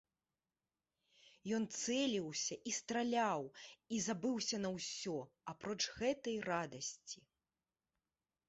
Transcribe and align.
Ён 1.57 1.63
цэліўся 1.81 2.55
і 2.71 2.73
страляў 2.77 3.41
і 3.97 4.01
забыўся 4.07 4.57
на 4.65 4.69
ўсё, 4.79 5.17
апроч 5.55 5.79
гэтай 5.99 6.37
радасці. 6.51 7.17